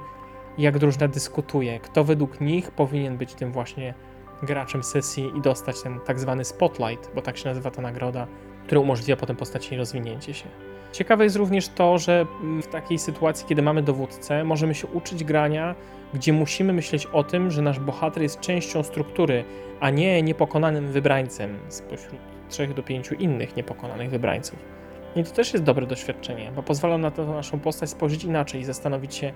jak 0.58 0.80
drużyna 0.80 1.08
dyskutuje, 1.08 1.80
kto 1.80 2.04
według 2.04 2.42
nich 2.42 2.72
powinien 2.72 3.18
być 3.18 3.34
tym 3.34 3.52
właśnie 3.52 3.94
graczem 4.44 4.84
sesji 4.84 5.32
i 5.38 5.42
dostać 5.42 5.82
ten 5.82 6.00
tak 6.00 6.20
zwany 6.20 6.46
spotlight, 6.46 7.12
bo 7.16 7.22
tak 7.22 7.38
się 7.38 7.50
nazywa 7.50 7.72
ta 7.72 7.82
nagroda, 7.82 8.28
która 8.66 8.82
umożliwia 8.82 9.16
potem 9.16 9.36
postaci 9.36 9.78
rozwinięcie 9.78 10.34
się. 10.34 10.46
Ciekawe 10.92 11.24
jest 11.24 11.36
również 11.36 11.68
to, 11.68 11.98
że 11.98 12.26
w 12.64 12.68
takiej 12.68 13.00
sytuacji, 13.00 13.48
kiedy 13.48 13.62
mamy 13.62 13.82
dowódcę, 13.82 14.44
możemy 14.44 14.76
się 14.76 14.88
uczyć 14.88 15.24
grania, 15.24 15.76
gdzie 16.14 16.34
musimy 16.34 16.74
myśleć 16.74 17.06
o 17.06 17.24
tym, 17.24 17.52
że 17.52 17.62
nasz 17.62 17.80
bohater 17.80 18.24
jest 18.24 18.40
częścią 18.40 18.84
struktury, 18.84 19.44
a 19.80 19.90
nie 19.90 20.22
niepokonanym 20.22 20.88
wybrańcem 20.88 21.60
spośród 21.70 22.20
trzech 22.50 22.74
do 22.74 22.84
pięciu 22.84 23.16
innych 23.16 23.56
niepokonanych 23.56 24.10
wybrańców. 24.10 24.60
I 25.16 25.24
to 25.24 25.32
też 25.32 25.54
jest 25.54 25.66
dobre 25.66 25.86
doświadczenie, 25.86 26.52
bo 26.56 26.64
pozwala 26.64 26.98
na 26.98 27.12
to 27.12 27.26
naszą 27.26 27.60
postać 27.60 27.90
spojrzeć 27.90 28.24
inaczej 28.24 28.62
i 28.62 28.66
zastanowić 28.66 29.16
się, 29.16 29.34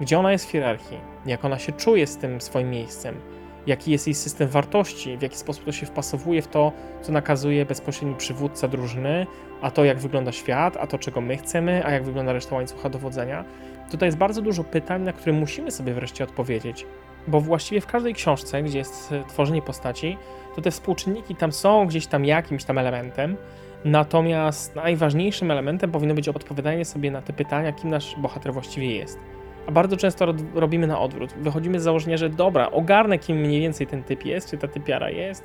gdzie 0.00 0.18
ona 0.18 0.32
jest 0.32 0.46
w 0.46 0.50
hierarchii, 0.50 1.00
jak 1.26 1.44
ona 1.44 1.58
się 1.58 1.72
czuje 1.72 2.06
z 2.06 2.16
tym 2.16 2.40
swoim 2.40 2.70
miejscem, 2.70 3.20
jaki 3.66 3.92
jest 3.92 4.06
jej 4.06 4.14
system 4.14 4.48
wartości, 4.48 5.16
w 5.16 5.22
jaki 5.22 5.36
sposób 5.36 5.64
to 5.64 5.72
się 5.72 5.86
wpasowuje 5.86 6.42
w 6.42 6.48
to, 6.48 6.72
co 7.02 7.12
nakazuje 7.12 7.66
bezpośredni 7.66 8.16
przywódca 8.16 8.68
drużyny, 8.68 9.26
a 9.60 9.70
to 9.70 9.84
jak 9.84 9.98
wygląda 9.98 10.32
świat, 10.32 10.76
a 10.80 10.86
to 10.86 10.98
czego 10.98 11.20
my 11.20 11.36
chcemy, 11.36 11.86
a 11.86 11.90
jak 11.90 12.04
wygląda 12.04 12.32
reszta 12.32 12.54
łańcucha 12.56 12.88
dowodzenia. 12.88 13.44
Tutaj 13.90 14.06
jest 14.06 14.18
bardzo 14.18 14.42
dużo 14.42 14.64
pytań, 14.64 15.02
na 15.02 15.12
które 15.12 15.32
musimy 15.32 15.70
sobie 15.70 15.94
wreszcie 15.94 16.24
odpowiedzieć, 16.24 16.86
bo 17.28 17.40
właściwie 17.40 17.80
w 17.80 17.86
każdej 17.86 18.14
książce, 18.14 18.62
gdzie 18.62 18.78
jest 18.78 19.14
tworzenie 19.28 19.62
postaci, 19.62 20.18
to 20.56 20.62
te 20.62 20.70
współczynniki 20.70 21.36
tam 21.36 21.52
są 21.52 21.86
gdzieś 21.86 22.06
tam 22.06 22.24
jakimś 22.24 22.64
tam 22.64 22.78
elementem, 22.78 23.36
natomiast 23.84 24.76
najważniejszym 24.76 25.50
elementem 25.50 25.92
powinno 25.92 26.14
być 26.14 26.28
odpowiadanie 26.28 26.84
sobie 26.84 27.10
na 27.10 27.22
te 27.22 27.32
pytania, 27.32 27.72
kim 27.72 27.90
nasz 27.90 28.16
bohater 28.18 28.52
właściwie 28.52 28.96
jest. 28.96 29.18
A 29.66 29.72
bardzo 29.72 29.96
często 29.96 30.34
robimy 30.54 30.86
na 30.86 31.00
odwrót. 31.00 31.32
Wychodzimy 31.32 31.80
z 31.80 31.82
założenia, 31.82 32.16
że 32.16 32.28
dobra, 32.28 32.70
ogarnę 32.70 33.18
kim 33.18 33.36
mniej 33.36 33.60
więcej 33.60 33.86
ten 33.86 34.02
typ 34.02 34.24
jest, 34.24 34.50
czy 34.50 34.58
ta 34.58 34.68
typiara 34.68 35.10
jest. 35.10 35.44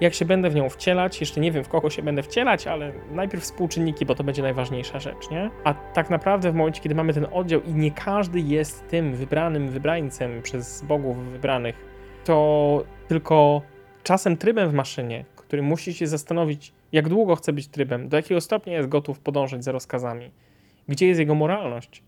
Jak 0.00 0.14
się 0.14 0.24
będę 0.24 0.50
w 0.50 0.54
nią 0.54 0.68
wcielać, 0.68 1.20
jeszcze 1.20 1.40
nie 1.40 1.52
wiem 1.52 1.64
w 1.64 1.68
kogo 1.68 1.90
się 1.90 2.02
będę 2.02 2.22
wcielać, 2.22 2.66
ale 2.66 2.92
najpierw 3.10 3.42
współczynniki, 3.42 4.06
bo 4.06 4.14
to 4.14 4.24
będzie 4.24 4.42
najważniejsza 4.42 5.00
rzecz, 5.00 5.30
nie? 5.30 5.50
A 5.64 5.74
tak 5.74 6.10
naprawdę 6.10 6.52
w 6.52 6.54
momencie, 6.54 6.80
kiedy 6.80 6.94
mamy 6.94 7.14
ten 7.14 7.26
oddział 7.32 7.62
i 7.62 7.74
nie 7.74 7.90
każdy 7.90 8.40
jest 8.40 8.88
tym 8.88 9.14
wybranym 9.14 9.68
wybrańcem 9.68 10.42
przez 10.42 10.82
bogów 10.82 11.18
wybranych, 11.18 11.76
to 12.24 12.84
tylko 13.08 13.62
czasem 14.02 14.36
trybem 14.36 14.70
w 14.70 14.74
maszynie, 14.74 15.24
który 15.36 15.62
musi 15.62 15.94
się 15.94 16.06
zastanowić, 16.06 16.72
jak 16.92 17.08
długo 17.08 17.36
chce 17.36 17.52
być 17.52 17.68
trybem, 17.68 18.08
do 18.08 18.16
jakiego 18.16 18.40
stopnia 18.40 18.72
jest 18.72 18.88
gotów 18.88 19.20
podążać 19.20 19.64
za 19.64 19.72
rozkazami, 19.72 20.30
gdzie 20.88 21.06
jest 21.06 21.20
jego 21.20 21.34
moralność. 21.34 22.02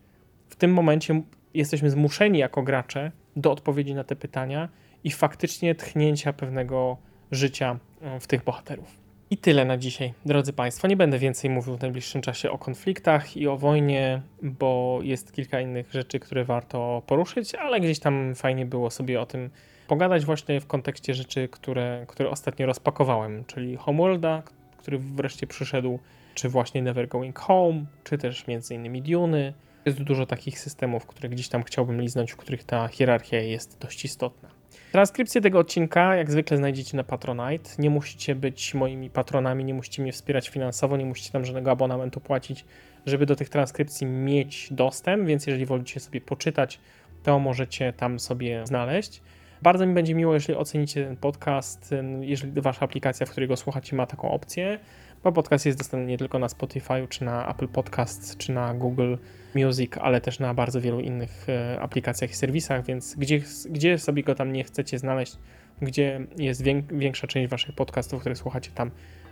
W 0.48 0.56
tym 0.56 0.72
momencie 0.72 1.22
jesteśmy 1.54 1.90
zmuszeni 1.90 2.38
jako 2.38 2.62
gracze 2.62 3.12
do 3.36 3.52
odpowiedzi 3.52 3.94
na 3.94 4.04
te 4.04 4.16
pytania 4.16 4.68
i 5.04 5.10
faktycznie 5.10 5.74
tchnięcia 5.74 6.32
pewnego 6.32 6.96
życia 7.30 7.78
e, 8.00 8.20
w 8.20 8.26
tych 8.26 8.44
bohaterów. 8.44 9.08
I 9.30 9.36
tyle 9.36 9.64
na 9.64 9.76
dzisiaj, 9.76 10.14
drodzy 10.26 10.52
Państwo. 10.52 10.88
Nie 10.88 10.96
będę 10.96 11.18
więcej 11.18 11.50
mówił 11.50 11.76
w 11.76 11.80
najbliższym 11.80 12.22
czasie 12.22 12.50
o 12.50 12.58
konfliktach 12.58 13.36
i 13.36 13.46
o 13.46 13.56
wojnie, 13.56 14.22
bo 14.42 14.98
jest 15.02 15.32
kilka 15.32 15.60
innych 15.60 15.92
rzeczy, 15.92 16.20
które 16.20 16.44
warto 16.44 17.02
poruszyć, 17.06 17.54
ale 17.54 17.80
gdzieś 17.80 17.98
tam 17.98 18.34
fajnie 18.34 18.66
było 18.66 18.90
sobie 18.90 19.20
o 19.20 19.26
tym 19.26 19.50
pogadać 19.88 20.24
właśnie 20.24 20.60
w 20.60 20.66
kontekście 20.66 21.14
rzeczy, 21.14 21.48
które, 21.48 22.04
które 22.08 22.30
ostatnio 22.30 22.66
rozpakowałem, 22.66 23.44
czyli 23.44 23.76
Homeworlda, 23.76 24.42
który 24.78 24.98
wreszcie 24.98 25.46
przyszedł, 25.46 25.98
czy 26.34 26.48
właśnie 26.48 26.82
Never 26.82 27.08
Going 27.08 27.38
Home, 27.38 27.84
czy 28.04 28.18
też 28.18 28.46
między 28.46 28.74
innymi 28.74 29.02
Duny, 29.02 29.52
jest 29.88 30.02
dużo 30.02 30.26
takich 30.26 30.58
systemów, 30.58 31.06
które 31.06 31.28
gdzieś 31.28 31.48
tam 31.48 31.62
chciałbym 31.62 32.00
liznąć, 32.00 32.32
w 32.32 32.36
których 32.36 32.64
ta 32.64 32.88
hierarchia 32.88 33.40
jest 33.40 33.78
dość 33.78 34.04
istotna. 34.04 34.48
Transkrypcję 34.92 35.40
tego 35.40 35.58
odcinka 35.58 36.16
jak 36.16 36.30
zwykle 36.30 36.56
znajdziecie 36.56 36.96
na 36.96 37.04
Patronite. 37.04 37.70
Nie 37.78 37.90
musicie 37.90 38.34
być 38.34 38.74
moimi 38.74 39.10
patronami, 39.10 39.64
nie 39.64 39.74
musicie 39.74 40.02
mnie 40.02 40.12
wspierać 40.12 40.48
finansowo, 40.48 40.96
nie 40.96 41.04
musicie 41.04 41.30
tam 41.30 41.44
żadnego 41.44 41.70
abonamentu 41.70 42.20
płacić, 42.20 42.64
żeby 43.06 43.26
do 43.26 43.36
tych 43.36 43.48
transkrypcji 43.48 44.06
mieć 44.06 44.68
dostęp, 44.70 45.26
więc 45.26 45.46
jeżeli 45.46 45.66
wolicie 45.66 46.00
sobie 46.00 46.20
poczytać, 46.20 46.80
to 47.22 47.38
możecie 47.38 47.92
tam 47.92 48.18
sobie 48.18 48.66
znaleźć. 48.66 49.22
Bardzo 49.62 49.86
mi 49.86 49.94
będzie 49.94 50.14
miło, 50.14 50.34
jeżeli 50.34 50.58
ocenicie 50.58 51.04
ten 51.04 51.16
podcast, 51.16 51.94
jeżeli 52.20 52.60
wasza 52.60 52.84
aplikacja, 52.84 53.26
w 53.26 53.30
której 53.30 53.48
go 53.48 53.56
słuchacie, 53.56 53.96
ma 53.96 54.06
taką 54.06 54.30
opcję 54.30 54.78
bo 55.24 55.32
podcast 55.32 55.66
jest 55.66 55.78
dostępny 55.78 56.06
nie 56.06 56.18
tylko 56.18 56.38
na 56.38 56.48
Spotify, 56.48 57.06
czy 57.08 57.24
na 57.24 57.50
Apple 57.50 57.68
Podcasts, 57.68 58.36
czy 58.36 58.52
na 58.52 58.74
Google 58.74 59.16
Music, 59.54 59.92
ale 60.00 60.20
też 60.20 60.38
na 60.38 60.54
bardzo 60.54 60.80
wielu 60.80 61.00
innych 61.00 61.46
e, 61.48 61.80
aplikacjach 61.80 62.30
i 62.30 62.34
serwisach, 62.34 62.84
więc 62.84 63.16
gdzie, 63.16 63.40
gdzie 63.70 63.98
sobie 63.98 64.22
go 64.22 64.34
tam 64.34 64.52
nie 64.52 64.64
chcecie 64.64 64.98
znaleźć, 64.98 65.36
gdzie 65.82 66.26
jest 66.36 66.62
większa 66.92 67.26
część 67.26 67.50
waszych 67.50 67.74
podcastów, 67.74 68.20
które 68.20 68.36
słuchacie 68.36 68.70
tam, 68.74 68.90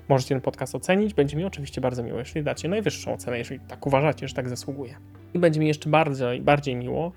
możecie 0.08 0.34
ten 0.34 0.40
podcast 0.40 0.74
ocenić. 0.74 1.14
Będzie 1.14 1.36
mi 1.36 1.44
oczywiście 1.44 1.80
bardzo 1.80 2.02
miło, 2.02 2.18
jeśli 2.18 2.42
dacie 2.42 2.68
najwyższą 2.68 3.12
ocenę, 3.12 3.38
jeżeli 3.38 3.60
tak 3.60 3.86
uważacie, 3.86 4.28
że 4.28 4.34
tak 4.34 4.48
zasługuje. 4.48 4.94
I 5.34 5.38
będzie 5.38 5.60
mi 5.60 5.68
jeszcze 5.68 5.90
bardziej, 5.90 6.40
bardziej 6.40 6.76
miło, 6.76 7.12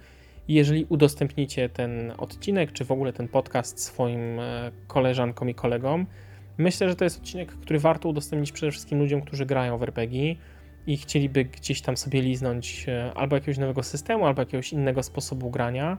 jeżeli 0.48 0.86
udostępnicie 0.90 1.70
ten 1.70 2.14
odcinek, 2.18 2.72
czy 2.72 2.86
w 2.86 2.92
ogóle 2.92 3.14
ten 3.14 3.28
podcast 3.28 3.84
swoim 3.84 4.40
e, 4.40 4.72
koleżankom 4.88 5.50
i 5.50 5.56
kolegom. 5.56 6.06
Myślę, 6.60 6.90
że 6.90 6.96
to 6.96 7.04
jest 7.04 7.18
odcinek, 7.18 7.52
który 7.52 7.80
warto 7.80 8.10
udostępnić 8.10 8.52
przede 8.52 8.72
wszystkim 8.72 9.00
ludziom, 9.00 9.22
którzy 9.22 9.46
grają 9.46 9.78
w 9.78 9.84
RPG 9.84 10.36
i 10.88 10.98
chcieliby 10.98 11.46
gdzieś 11.46 11.82
tam 11.82 11.98
sobie 11.98 12.22
liznąć 12.22 12.86
e, 12.88 13.12
albo 13.16 13.36
jakiegoś 13.36 13.58
nowego 13.58 13.84
systemu, 13.84 14.26
albo 14.26 14.42
jakiegoś 14.42 14.74
innego 14.74 15.04
sposobu 15.04 15.50
grania. 15.50 15.98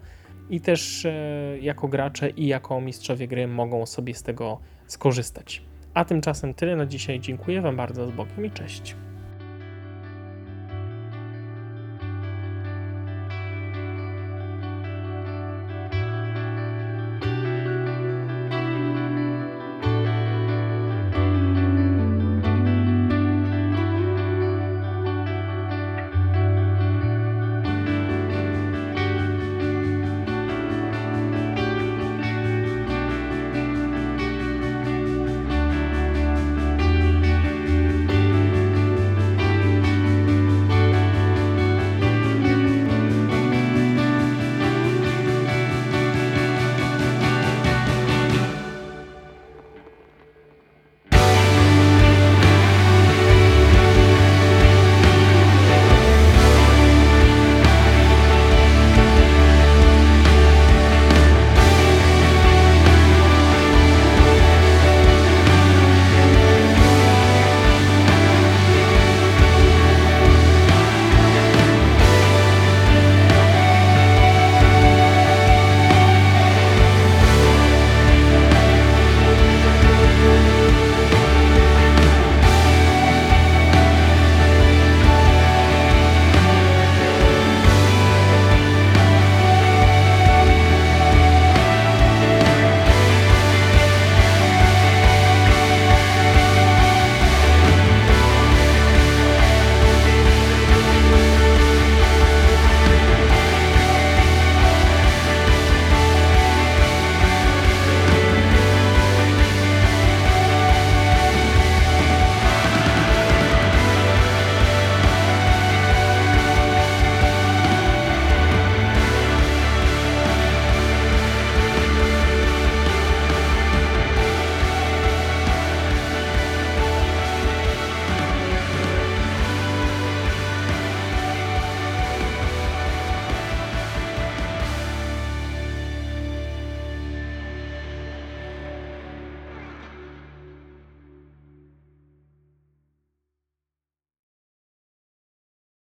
I 0.51 0.61
też 0.61 1.05
e, 1.05 1.13
jako 1.61 1.89
gracze 1.89 2.31
i 2.31 2.47
jako 2.47 2.81
mistrzowie 2.81 3.29
gry 3.29 3.49
mogą 3.49 3.87
sobie 3.87 4.15
z 4.15 4.23
tego 4.23 4.61
skorzystać. 4.87 5.63
A 5.95 6.05
tymczasem 6.05 6.55
tyle 6.55 6.77
na 6.77 6.87
dzisiaj. 6.87 7.21
Dziękuję 7.21 7.61
Wam 7.61 7.77
bardzo 7.77 8.07
z 8.07 8.11
bokiem 8.11 8.47
i 8.47 8.51
cześć. 8.51 8.97